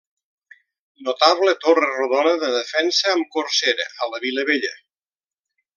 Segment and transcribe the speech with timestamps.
[1.09, 4.73] Notable torre rodona de defensa amb corsera a la vila vella.